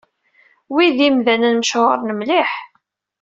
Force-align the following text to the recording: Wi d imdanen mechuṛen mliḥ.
Wi 0.73 0.85
d 0.95 0.97
imdanen 1.07 1.55
mechuṛen 1.59 2.09
mliḥ. 2.19 2.51